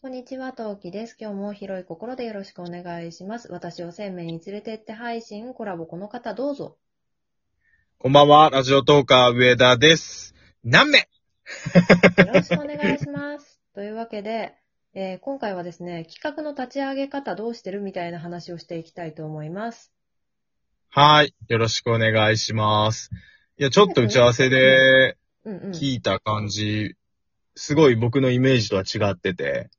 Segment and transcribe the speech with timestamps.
[0.00, 1.16] こんにちは、トウキです。
[1.18, 3.50] 今日も広い心でよろしくお願いします。
[3.50, 6.76] 私を鮮明に連れてって配信、コラボこの方どうぞ。
[7.98, 10.36] こんばんは、ラジオトーカー上田です。
[10.62, 10.98] 何名？
[10.98, 11.04] よ
[12.32, 13.60] ろしくお願いします。
[13.74, 14.54] というわけで、
[14.94, 19.92] えー今回はですね、企画の立ち上げ方どうしてるみたいな話をしていきたいと思います。
[20.90, 23.10] はい、よろしくお願いします。
[23.58, 25.70] いや、ちょっと打ち合わせでうんうん。
[25.72, 26.94] 聞いた感じ、
[27.56, 29.70] すごい僕のイメージとは違ってて、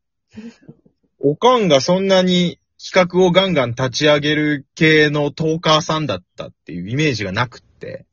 [1.20, 8.05] おかんがそんなに企画をガンガン立ち上げる系のトーカーさんだったっていうイメージがなくって、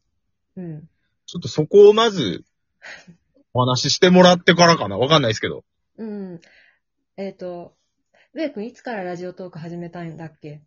[0.57, 0.89] うん。
[1.27, 2.45] ちょっとそこをまず、
[3.55, 5.65] お話ししてもらってからかなわかんないですけど。
[5.99, 6.41] うん。
[7.17, 7.75] えっ、と、
[8.35, 10.61] 上くんいつからラジオトーク始めたんだっけ？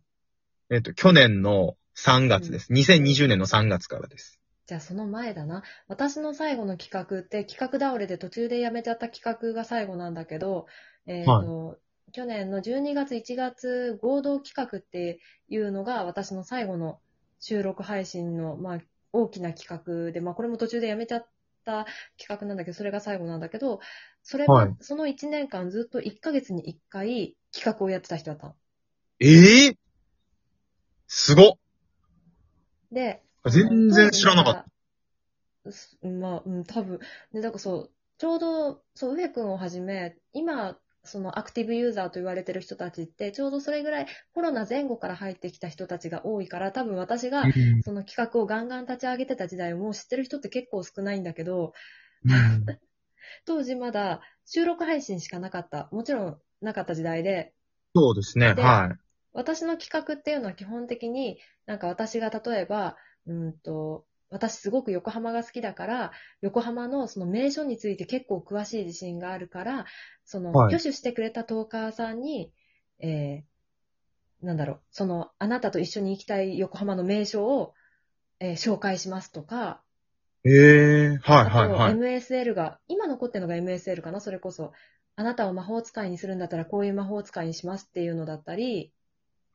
[0.70, 2.72] えっと、去年の3月です。
[2.72, 4.40] 2020年の3月からです。
[4.66, 5.62] じゃあその前だな。
[5.88, 10.66] 私の最後の企画って企画倒れで途中でやめちゃった企画が最後なんだけど、
[11.06, 11.78] えっ、と、
[12.12, 16.98] 去年の12月1月合同企画っていうのが私の最後の
[17.38, 18.78] 収録配信の、まあ、
[19.12, 21.26] 大きな企画で、まあこれも途中でやめちゃっ
[21.64, 21.86] た
[22.18, 23.80] 企画なんだけど、それが最後なんだけど、
[24.22, 28.54] それは、はいその1年間ずっと1ヶ月に1回企画をやってた人だったの。
[29.20, 29.76] ええ
[31.06, 31.52] すごっ
[32.92, 36.08] で、全然知らなかった。
[36.08, 36.98] まあ、うん、多分。
[37.32, 51.72] で、だからそう、ちょうど、そう、上くんをはじめ、今、そのアクティブユーザーと言われてる人たちって、ちょうどそれぐらいコロナ前後から入ってきた人たちが多いから、多分私がうんその企画をガンガン立ち上げてた時代をもう知ってる人って結構少ないんだけど、
[52.24, 52.66] うん
[53.46, 55.88] 当時まだ収録配信しかなかった。
[55.92, 57.54] もちろんなかった時代で、
[57.94, 58.98] そうですね、ではい。
[59.32, 69.86] 私の企画っていうのは基本的に、なんか私が例えば、うんと、私すごく横浜が好きだから、横浜のその名所について結構詳しい自信があるから、
[70.24, 72.52] その、はい挙手してくれたトーカーさんに、
[73.00, 77.74] えー、なんだろう、その、あなたと一緒に行きたい横浜の名所を、
[78.38, 79.82] えー紹介しますとか、
[80.44, 81.94] ええはいあと、はいはい。
[81.94, 84.72] MSL が、今残ってるのが MSL かなそれこそ。
[85.16, 88.94] あなたを魔法使いにするんだったらこういう魔法使いにしますっていうのだったり、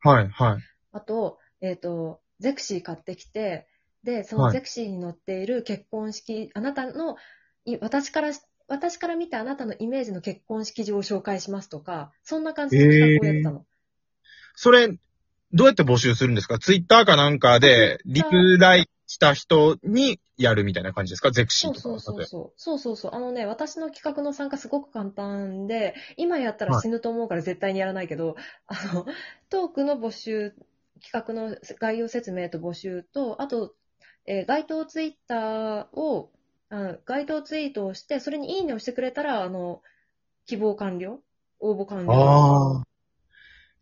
[0.00, 0.62] はいはい。
[0.92, 3.66] あと、えっ、と、ゼクシー買ってきて、
[4.06, 7.16] で、そのはいゼクシーに載っている結婚式、あなたの、
[7.64, 8.30] い私から、
[8.68, 13.66] 私から見たあなたのイメージの結婚式場を紹介しますとか、そんな感じの企画をやってたの。
[14.54, 14.88] それ、
[15.52, 16.58] どうやって募集するんですか？
[16.58, 21.32] ツイッターかなんかで、リプライした人にやるみたいな感じですか？
[21.32, 21.80] ゼクシーとか。
[21.80, 22.52] そうそうそうそう。
[22.56, 23.10] そうそうそう。
[23.14, 28.36] あのね、私の企画の参加すごく簡単で、今やったら死ぬと思うから絶対にやらないけど、
[28.68, 29.06] あの、
[29.50, 30.54] トークの募集、
[31.02, 33.74] 企画の概要説明と募集と、あと、
[34.26, 36.30] えー該当ツイッターを、
[36.68, 39.82] あ該当ツイートをして、それにいいねをしてくれたら、あの、
[40.46, 41.20] 希望完了？
[41.60, 42.06] 応募完了？
[42.06, 42.82] ばああ。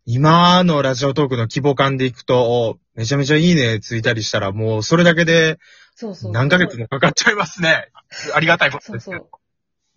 [0.05, 5.57] 今のラジオトークの規模感でいくと、めちゃめちゃいいねついたりしたら、もうそれだけで
[5.95, 6.31] そうそう。
[6.31, 7.89] 何ヶ月もかかっちゃいますね。
[8.33, 9.29] ありがたいことそうそですけど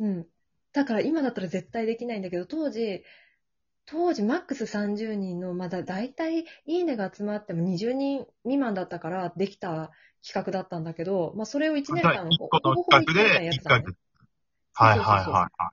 [0.01, 0.05] う。。
[0.05, 0.27] うん。
[0.73, 3.03] だから今だったら絶対できないんだけど、当時、
[3.91, 9.91] 当時マックス30人の、まだ大体いいねが集まっても20人未満だったからできた
[10.27, 13.95] 企画だったんだけど、まあそれを1年間、ほぼほ年間やで1ってたのね。
[14.75, 15.71] はいはいはいは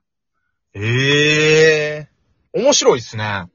[0.74, 0.82] い。
[0.82, 2.08] え
[2.54, 3.50] え面白いっすね。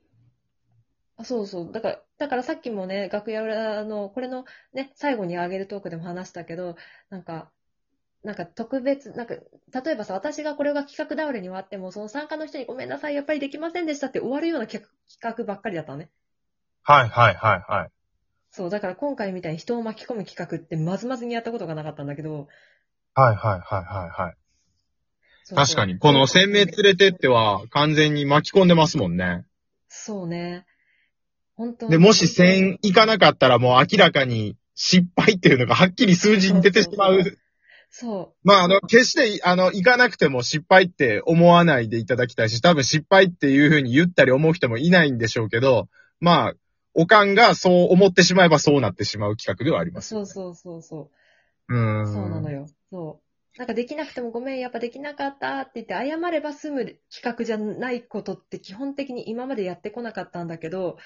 [1.18, 1.72] あそうそう。
[1.72, 6.76] だから、だからさっきもね、楽屋裏の、これのね、最後にあげるトークでも話したけど、
[7.10, 7.52] なんか、
[8.24, 14.86] なんか特別、なんか、例えばさ、私がこれが企画倒れに終わっても、その参加の人にごめんなさい、やっぱりできませんでしたって終わるような企
[15.20, 16.12] 画ばっかりだったのね。
[16.84, 17.90] はいはいはいはい。
[18.52, 22.48] そう、だから今回みたいに人を巻き込む企画ってまずまずにやったことがなかったんだけど、
[23.16, 24.36] はいはいはいはいはい。
[25.44, 25.98] そうそう確かに。
[25.98, 29.46] この鮮明連れてっては完全に巻き込んでますもんね。
[29.88, 30.66] そうね。
[31.56, 37.38] 本当で、もし1000いかなかったらもう明らかに失敗っていうのがはっきり数字に出てしまう。
[37.92, 45.90] そまあ、あの、決して、あの、いかなくても失敗って思わないでいただきたいし、多分失敗っていうふうに言ったり思う人もいないんでしょうけど、
[46.22, 46.54] まあ、
[46.94, 49.94] おかんがそう思ってしまえばそうなってしまう企画ではありう。
[49.94, 50.10] ます。
[50.10, 51.12] そうそうそうそ
[51.70, 51.74] う。
[51.74, 52.14] うーん。
[52.14, 52.68] そうなのよ。
[52.90, 53.60] そう。
[53.60, 60.98] なんかできなくてもごめん、やっぱできなかったって言って謝れば済む企画じゃないことって基本的に今までやってこなかったんだけど、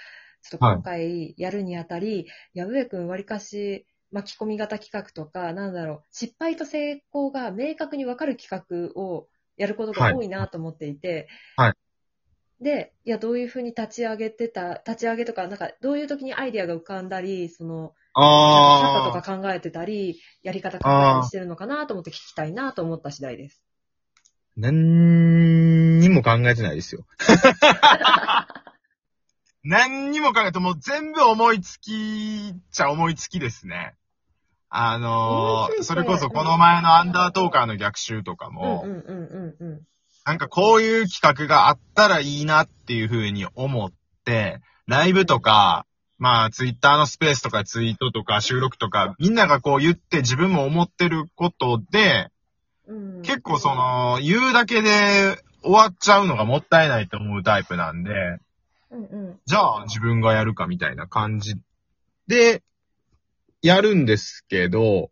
[0.44, 9.28] ちょっと今回やるにあたり、やぶえくんわりかし巻き込み型企画とか、なんだろう、失敗と成功が明確にわかる企画を
[9.58, 11.28] やることが多いなと思っていて、
[11.58, 11.74] はい
[12.62, 20.90] で、いや、どういうふうに立ち上げてた、立ち上げとか、なんか、どういう時にアイデアが浮かんだり、その、あ方とか考えてたり、やり方考
[21.22, 23.62] えしてるのかなと思って聞きたいなと思った次第です。
[24.56, 27.06] 何にもも考えてないですよ。
[29.68, 33.96] 何にも考えて、もう全部思いつきっちゃ思いつきですね。
[34.70, 38.86] あのー、それこそこの前のアンダートーカーの逆襲とかうんも。
[40.26, 43.92] なんかこういう企画があったらいいなっていう風に思っ
[44.26, 45.86] て、ライブとか、
[46.18, 52.30] まあツイッターのスペースとかツイートとか収録とか、みんながこう言って自分も思ってることで、
[52.88, 58.40] うん、結構そ、の、言うだけで終わっちゃうのがもったいないと思うタイプなんで。
[59.46, 61.56] じゃあ自分がやるかみたいな感じ
[62.28, 62.64] で、
[63.66, 65.10] やるんですけど、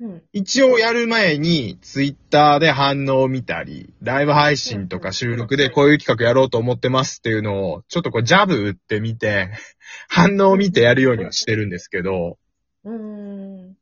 [0.00, 0.22] うん。
[0.32, 9.50] 一応やる前にツイッターで反応を見たり、ライブ配信とか収録でこういう企画やろうと思ってますっていうのを、ちょっとこうジャブ打ってみて、
[10.08, 12.38] 反応を見てやるようにはしてるんですけど、
[12.84, 13.74] うん。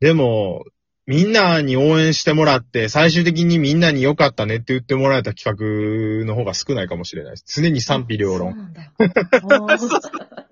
[0.00, 0.64] でも、
[1.06, 7.44] みんなに応援してもらって、最終的にみんなに良かったねって言ってもらえた企画の方が少ないかもしれないです。
[7.60, 8.52] 常に賛否両論。
[8.52, 8.92] そうなんだよ。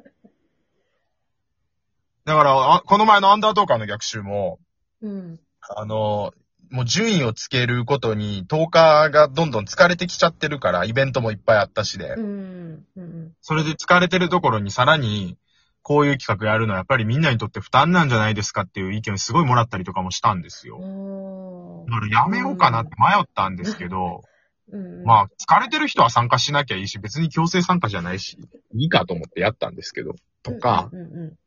[2.28, 4.58] だから、あこの前のアンダートーカーの逆襲も、
[5.00, 5.40] うん。
[5.60, 6.32] あの、
[6.70, 12.84] もう順位をつけることに、10日がどんどん疲れてきちゃってるから、イベントもいっぱいあったしで、うん。
[12.96, 13.32] うん。
[13.40, 15.38] それで疲れてるところにさらに、
[15.80, 20.76] こういう企画やるのはやっぱりみんなにとって負担なんじゃないですかっていう意見をすごいもらったりとかもしたんですよ。
[20.76, 24.20] おだからやめようかなって迷ったんですけど、
[24.70, 25.04] うん。
[25.04, 28.36] まあ疲れてる人は参加しなきゃいいし、別に強制参加じゃないし、
[28.74, 31.38] いいかと思ってやったんですけど、とか、うんうん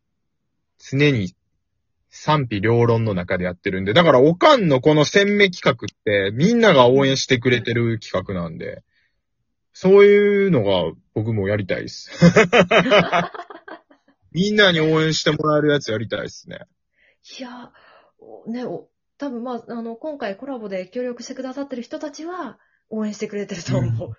[0.89, 1.35] 常に
[2.09, 8.83] 賛否両論の中でやってるんで、だからおかんのこの鮮明企画ってみんなが応援してくれてる企画なんで、
[9.73, 12.11] そういうのが僕もやりたいです。
[14.31, 16.61] みんなに応援してもらえるやつやりたいですね。
[17.39, 17.71] いや、
[18.19, 22.57] おね、お多分まあ、あの、今回コラボで協力してくださってる人たちは
[22.89, 24.11] 応援してくれてると思う。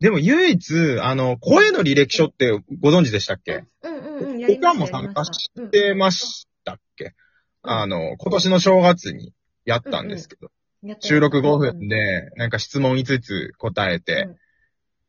[0.00, 3.64] でも唯一、あの、声の履歴書ってご存知でしたっけ？
[3.82, 7.14] うんうんうん、やりおましたかんも参加しやてましたっけ？
[7.62, 9.32] あの、今年の正月に
[9.64, 10.50] やったんですけど、
[10.82, 14.36] りました収録5分、で、なんか質問5つ答えて、うん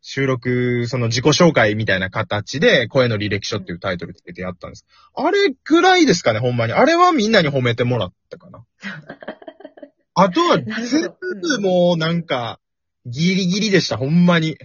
[0.01, 4.85] 収録、その自己紹介みたいな形で、声の履歴書っていうタイトルつけてやったんです。
[5.13, 6.73] あれくらいですかね、ほんまに。
[6.73, 8.65] あれはみんなに褒めてもらったかな。
[10.15, 12.59] あとは、全ど部もうなんか、
[13.05, 14.57] ギリギリでした、ほんまに。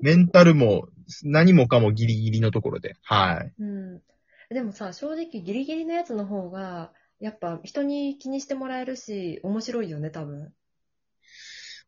[0.00, 0.88] メンタルも、
[1.22, 2.96] 何もかもギリギリのところで。
[3.02, 3.52] はい。
[3.58, 4.02] うん。
[4.50, 10.52] でもさ、正直ギリギリのやつの方が、やっぱ人に気にしてもらえるし、面白いよね、多分。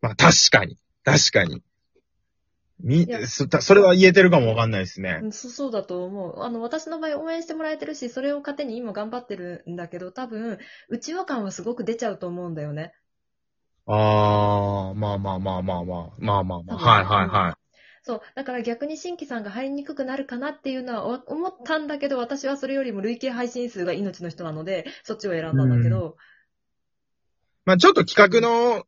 [0.00, 0.78] まあ確かに。
[1.04, 1.62] 確かに。
[2.80, 5.26] みそそれは言えてるかもわかんないですねう。
[5.26, 6.42] んそそうだと思う。
[6.42, 12.94] あの、私の場合応援してもらえてるし、それを糧に今頑張ってるんだけど、多分、内輪感はすごく出ちゃうと思うんだよね。
[13.86, 16.76] ああ、まあまあまあまあまあ、まあまあまあ。
[16.76, 17.57] はいはいはい。
[18.08, 18.20] そう。
[18.34, 26.16] だから逆に新規さんが入りにくくなるかなっていうのはわ思ったんだけど、私はそれよりも累計配信数が命の人なので、そっちを選んだんだけど、
[27.66, 28.86] まあちょっと企画の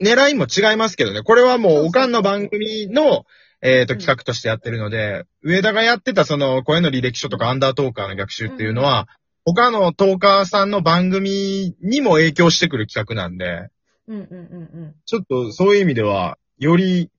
[0.00, 1.22] 狙いも違いますけどね。
[1.22, 3.26] これはもう、おかんの番組の、
[3.60, 9.08] えっ、と、うん企画としてやってるので、上田がやってたその、声の履歴書とかアンダートーカーの逆襲っていうのは、
[9.44, 13.68] 他のトーカーさんの番組にも影響してくる企画なんで、
[14.06, 14.94] うんうんうんうん。
[15.04, 17.10] ちょっとそういう意味では、より、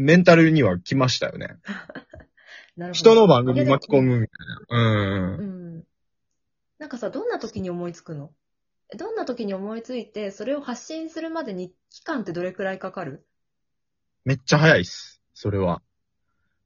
[0.00, 1.56] メンタルには来ましたよね。
[2.76, 2.92] なるほど。
[2.92, 4.82] 人の番組巻き込むみたいな。
[4.82, 5.40] うん。
[5.40, 5.42] う
[5.78, 5.84] ん。
[6.78, 8.32] なんかさ、どんな時に思いつくの？
[8.96, 13.26] どんな時に思いついて、それを発信するまでに期間ってどれくらいかかる？
[14.24, 15.20] めっちゃ早いっす。
[15.34, 15.82] それは。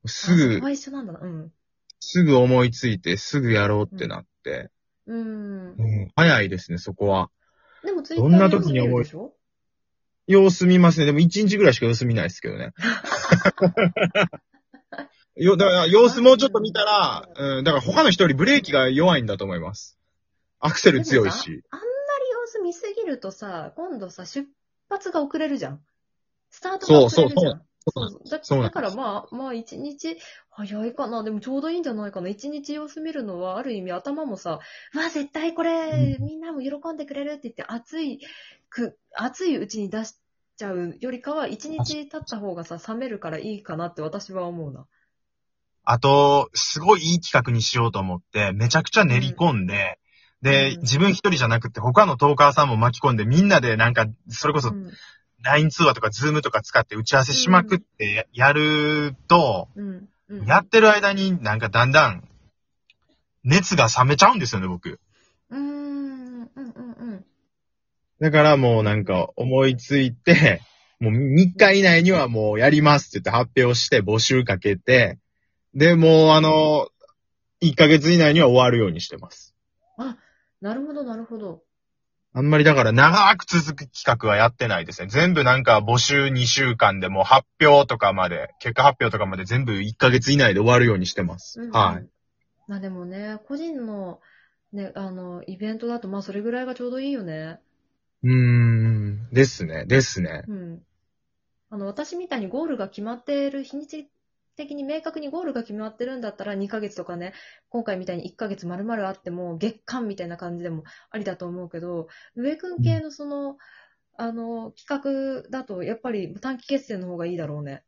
[0.05, 1.21] すぐ一緒なんだな。
[1.21, 1.53] うん。
[2.01, 4.71] すぐ思いついて、すぐやろうってなって。
[5.07, 5.75] うん。
[5.79, 7.31] うん、早いですね、そこは。
[7.83, 9.07] でもツイどんなッターで時に思い
[10.27, 11.07] 様子見ますね。
[11.07, 12.73] でも1日ぐらいしか様子見ないですけどね。
[15.37, 19.99] よ、だから様子もうちょっと見たら、うん、だから他の人よりブレーキが弱いんだと思います。
[20.61, 21.63] アクセル強いし。
[21.71, 21.93] あんまり
[22.31, 24.47] 様子見すぎるとさ、今度さ、出
[24.89, 25.81] 発が遅れるじゃん。
[26.51, 27.53] スタートが遅れるじゃん。
[27.53, 30.17] そうそうだそうなんだからまあ、まあ一日
[30.51, 31.25] 早いかな。
[31.25, 32.29] でもちょうどいいんじゃないかな。
[32.29, 34.61] 一日様子見るのはある意味頭もさ、わ
[34.95, 38.21] あ絶対これ、みんなも喜んでくれるって言って熱い
[38.71, 40.15] く、熱いうちに出し
[40.57, 44.87] ちゃうよりかは一日経った方がさ、冷めるからいいかなって私は思うな。
[45.85, 49.99] あと、すごいいい企画にしようと思って、めちゃくちゃ練り込んで、
[50.43, 54.93] で、うん自分一人じゃなくて他のトーカーさんも巻き込んで、みんなでなんか、それこそうん
[55.43, 60.09] LINE 通話とか Zoom とか使って打ち合わせしまくってやると、うん。
[60.29, 60.47] うん。
[60.47, 62.29] やってる間になんかだんだん、
[63.45, 65.01] 熱が冷めちゃうんですよね、僕。
[65.51, 67.25] うーん、うんうんうん。
[68.23, 70.63] だからもうなんか思いついて、
[71.01, 75.19] もう3日以内にはもうやりますって言って発表して募集かけて、
[75.75, 76.87] で、もうあの、
[77.63, 79.57] 1ヶ月以内には終わるようにしてます。
[80.61, 81.65] なるほど、なるほど。
[82.33, 85.09] あんまりだから長く続く企画はやってないですね。
[85.09, 91.61] 全部なんか募集2週間でもう発表とかまで、結果発表とかまで全部1ヶ月以内で終わるようにしてます。
[91.61, 92.09] うんうんはい。。
[92.69, 94.21] まあでもね、個人の、
[94.73, 97.59] ね、あの、イベントだと、まあそれぐらいがちょうどいいよね。
[98.23, 99.29] うーん。
[99.33, 99.85] ですね。
[99.87, 100.45] ですね。
[100.47, 100.83] うん。
[101.71, 104.11] あの、私みたいにゴールが決まっている、日にち
[104.57, 107.33] 的に明確にゴールが決まってるんだったら2ヶ月とかね、
[107.71, 113.57] 今回みたいに1ヶ月丸々あっても月間みたいな感じでもありだと思うけど、上くん系のその、
[114.19, 117.83] あの、企画だとやっぱり短期決戦の方がいいだろうね。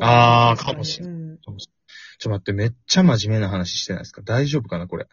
[0.00, 1.38] あーかもしれん。
[1.38, 1.56] ちょっ
[2.20, 4.20] と待って、めっちゃ真面目な話してないですか？
[4.22, 5.06] 大丈夫かなこれ？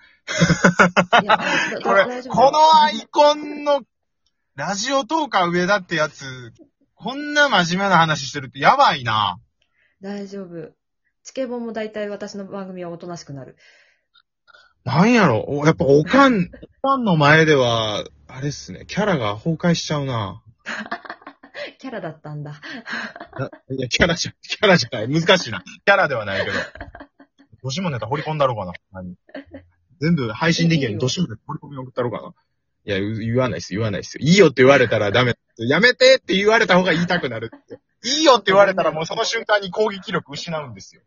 [1.24, 1.46] いや、だ
[1.82, 3.82] これ、大丈夫このアイコンの、
[4.58, 6.52] ラジオトーカー上田ってやつ、
[6.96, 9.38] こんな真面目な話してるってやばいな。
[10.02, 10.72] 大丈夫。
[11.24, 13.56] チケボンも大体私の番組はおとなしくなる。
[14.84, 15.46] なんやろ？
[15.48, 16.50] おやっぱおかん、
[16.82, 20.42] おかんの前では、あれっすね、キャラが崩壊しちゃうな。
[21.78, 22.60] キャラだったんだ。
[23.70, 25.08] いや、キャラじゃ、キャラじゃない。
[25.08, 25.62] 難しいな。
[25.62, 26.58] キャラではないけど。
[27.62, 28.74] どしもネタ掘り込んだろうかな。
[28.92, 29.14] 何？
[30.02, 32.34] 全部配信できるようにどしもネタ掘り込み送ったろうかな。
[32.88, 34.26] いや、言わないっす、言わないっすよ。
[34.26, 35.36] いいよって言われたらダメ。
[35.58, 37.80] やめてって言われた方が言いたくなるって。
[38.06, 41.02] いいよって言われたらもうその瞬間に攻撃力失うんですよ。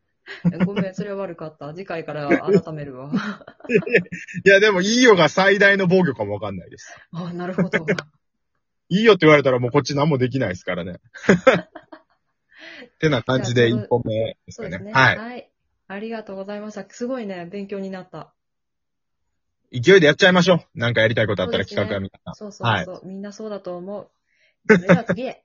[0.67, 1.73] ごめん、それは悪かった。
[1.73, 3.11] 次回から改めるわ。
[4.45, 6.95] いや、でもいいよが最大の防御かもわかんないです。
[7.13, 7.79] あ、なるほど。
[8.91, 10.93] いいよって言われたらもうこっち何もできないですからね。
[10.93, 10.97] っ
[13.01, 14.77] てな感じで一本目ですかね。
[14.77, 14.93] そうですね。
[14.93, 15.51] はい。
[15.89, 16.85] ありがとうございました。
[16.91, 18.35] すごいね、勉強になった。
[19.73, 20.79] 勢いでやっちゃいましょう。
[20.79, 22.35] なんかやりたいことあったら企画はみんな。
[22.35, 23.01] そうそうそう。
[23.07, 24.11] みんなそうだと思う。
[24.69, 25.39] それでは次へ。